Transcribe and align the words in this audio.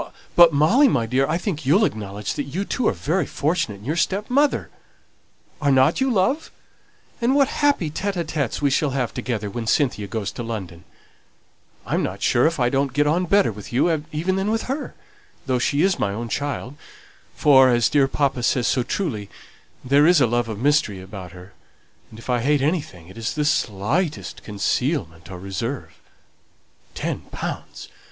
But, 0.35 0.51
Molly 0.51 0.87
my 0.87 1.05
dear, 1.05 1.27
I 1.27 1.37
think 1.37 1.63
you'll 1.63 1.85
acknowledge 1.85 2.33
that 2.33 2.45
you 2.45 2.65
too 2.65 2.87
are 2.87 2.91
very 2.91 3.27
fortunate 3.27 3.75
in 3.75 3.85
your 3.85 3.95
stepmother. 3.95 4.71
Are 5.61 5.71
not 5.71 6.01
you, 6.01 6.09
love? 6.09 6.49
And 7.21 7.35
what 7.35 7.49
happy 7.61 7.91
tÉte 7.91 8.15
ł 8.23 8.25
tÉtes 8.25 8.63
we 8.63 8.71
shall 8.71 8.89
have 8.97 9.13
together 9.13 9.47
when 9.47 9.67
Cynthia 9.67 10.07
goes 10.07 10.31
to 10.31 10.41
London! 10.41 10.85
I'm 11.85 12.01
not 12.01 12.23
sure 12.23 12.47
if 12.47 12.59
I 12.59 12.67
don't 12.67 12.93
get 12.93 13.05
on 13.05 13.25
better 13.25 13.51
with 13.51 13.71
you 13.71 14.03
even 14.11 14.37
than 14.37 14.49
with 14.49 14.63
her, 14.63 14.95
though 15.45 15.59
she 15.59 15.83
is 15.83 15.99
my 15.99 16.11
own 16.11 16.29
child; 16.29 16.75
for, 17.35 17.69
as 17.69 17.87
dear 17.87 18.07
papa 18.07 18.41
says 18.41 18.65
so 18.65 18.81
truly, 18.81 19.29
there 19.85 20.07
is 20.07 20.19
a 20.19 20.25
love 20.25 20.49
of 20.49 20.57
mystery 20.57 20.99
about 20.99 21.33
her; 21.33 21.53
and 22.09 22.17
if 22.17 22.27
I 22.27 22.39
hate 22.39 22.63
anything, 22.63 23.07
it 23.07 23.19
is 23.19 23.35
the 23.35 23.45
slightest 23.45 24.41
concealment 24.41 25.29
or 25.29 25.37
reserve. 25.39 25.91
Ten 26.95 27.21
pounds! 27.31 27.87